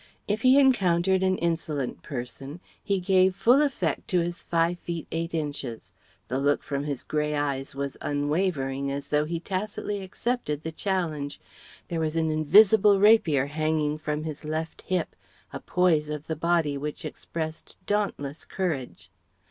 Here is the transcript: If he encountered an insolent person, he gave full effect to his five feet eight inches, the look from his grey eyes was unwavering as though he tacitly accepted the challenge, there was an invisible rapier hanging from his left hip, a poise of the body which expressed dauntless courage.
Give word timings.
If 0.27 0.41
he 0.41 0.59
encountered 0.59 1.21
an 1.21 1.37
insolent 1.37 2.01
person, 2.01 2.59
he 2.83 2.99
gave 2.99 3.35
full 3.35 3.61
effect 3.61 4.07
to 4.07 4.19
his 4.21 4.41
five 4.41 4.79
feet 4.79 5.05
eight 5.11 5.35
inches, 5.35 5.93
the 6.27 6.39
look 6.39 6.63
from 6.63 6.85
his 6.85 7.03
grey 7.03 7.35
eyes 7.35 7.75
was 7.75 7.97
unwavering 8.01 8.91
as 8.91 9.11
though 9.11 9.25
he 9.25 9.39
tacitly 9.39 10.01
accepted 10.01 10.63
the 10.63 10.71
challenge, 10.71 11.39
there 11.87 11.99
was 11.99 12.15
an 12.15 12.31
invisible 12.31 12.99
rapier 12.99 13.45
hanging 13.45 13.99
from 13.99 14.23
his 14.23 14.43
left 14.43 14.81
hip, 14.81 15.15
a 15.53 15.59
poise 15.59 16.09
of 16.09 16.25
the 16.25 16.35
body 16.35 16.79
which 16.79 17.05
expressed 17.05 17.77
dauntless 17.85 18.43
courage. 18.43 19.11